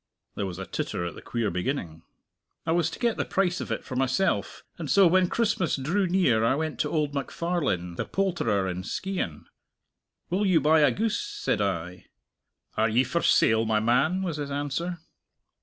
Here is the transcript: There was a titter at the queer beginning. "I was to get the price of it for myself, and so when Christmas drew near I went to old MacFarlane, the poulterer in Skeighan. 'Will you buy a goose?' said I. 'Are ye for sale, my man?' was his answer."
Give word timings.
There 0.33 0.47
was 0.47 0.57
a 0.57 0.65
titter 0.65 1.05
at 1.05 1.13
the 1.13 1.21
queer 1.21 1.51
beginning. 1.51 2.01
"I 2.65 2.71
was 2.71 2.89
to 2.89 2.97
get 2.97 3.17
the 3.17 3.23
price 3.23 3.61
of 3.61 3.71
it 3.71 3.83
for 3.83 3.95
myself, 3.95 4.63
and 4.79 4.89
so 4.89 5.05
when 5.05 5.29
Christmas 5.29 5.75
drew 5.75 6.07
near 6.07 6.43
I 6.43 6.55
went 6.55 6.79
to 6.79 6.89
old 6.89 7.13
MacFarlane, 7.13 7.97
the 7.97 8.05
poulterer 8.05 8.67
in 8.67 8.81
Skeighan. 8.83 9.45
'Will 10.31 10.47
you 10.47 10.59
buy 10.59 10.79
a 10.79 10.89
goose?' 10.89 11.21
said 11.21 11.61
I. 11.61 12.05
'Are 12.75 12.89
ye 12.89 13.03
for 13.03 13.21
sale, 13.21 13.63
my 13.63 13.79
man?' 13.79 14.23
was 14.23 14.37
his 14.37 14.49
answer." 14.49 14.97